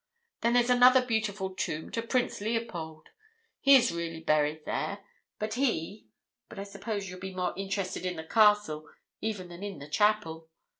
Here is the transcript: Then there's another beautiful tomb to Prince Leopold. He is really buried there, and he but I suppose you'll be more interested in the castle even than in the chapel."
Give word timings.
Then 0.41 0.53
there's 0.53 0.71
another 0.71 1.05
beautiful 1.05 1.53
tomb 1.53 1.91
to 1.91 2.01
Prince 2.01 2.41
Leopold. 2.41 3.09
He 3.59 3.75
is 3.75 3.91
really 3.91 4.19
buried 4.19 4.65
there, 4.65 5.03
and 5.39 5.53
he 5.53 6.07
but 6.49 6.57
I 6.57 6.63
suppose 6.63 7.07
you'll 7.07 7.19
be 7.19 7.35
more 7.35 7.53
interested 7.55 8.03
in 8.03 8.15
the 8.15 8.23
castle 8.23 8.89
even 9.21 9.49
than 9.49 9.61
in 9.61 9.77
the 9.77 9.87
chapel." 9.87 10.49